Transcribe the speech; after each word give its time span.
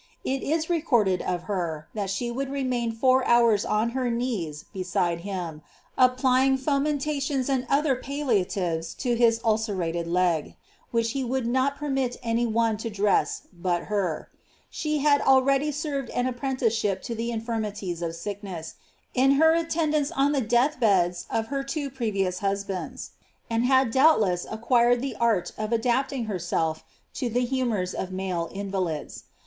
It 0.23 0.41
is 0.41 0.67
re* 0.67 0.81
corded 0.81 1.21
of 1.21 1.43
her, 1.43 1.87
that 1.93 2.09
she 2.09 2.31
would 2.31 2.49
remain 2.49 2.91
for 2.91 3.23
houra 3.23 3.69
on 3.69 3.89
her 3.91 4.09
knees 4.09 4.65
beside 4.73 5.19
him, 5.19 5.61
(pptjiog 5.95 6.57
fomentations 6.59 7.47
and 7.47 7.67
other 7.69 7.95
palliati*e« 7.95 8.95
to 8.97 9.15
his 9.15 9.39
ulcerated 9.45 10.07
leg, 10.07 10.55
which 10.89 11.13
be 11.13 11.23
would 11.23 11.45
not 11.45 11.77
permit 11.77 12.17
any 12.23 12.47
one 12.47 12.77
to 12.77 12.89
dress 12.89 13.43
but 13.53 13.83
her 13.93 14.27
She 14.71 14.97
had 15.05 15.21
already 15.21 15.71
served 15.71 16.09
■a 16.13 16.33
ipprenticrship 16.35 17.03
to 17.03 17.13
the 17.13 17.29
infirmities 17.29 18.01
of 18.01 18.15
sickness, 18.15 18.77
in 19.13 19.33
her 19.33 19.53
attendance 19.53 20.09
linth 20.17 20.47
bcds 20.49 21.25
of 21.29 21.51
bet 21.51 21.67
two 21.67 21.91
previous 21.91 22.39
husbands, 22.39 23.11
and 23.51 23.65
hat) 23.65 23.91
doubtless 23.91 24.45
b< 24.45 24.49
ilw 24.57 25.13
art 25.19 25.51
of 25.59 25.71
adapting 25.71 26.25
herself 26.25 26.83
to 27.13 27.29
the 27.29 27.45
humours 27.45 27.93
of 27.93 28.11
male 28.11 28.49
invalids. 28.51 29.25